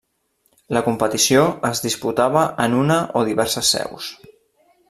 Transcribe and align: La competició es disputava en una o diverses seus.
La 0.77 0.81
competició 0.87 1.43
es 1.69 1.83
disputava 1.85 2.47
en 2.67 2.79
una 2.81 2.99
o 3.21 3.27
diverses 3.29 3.75
seus. 3.77 4.13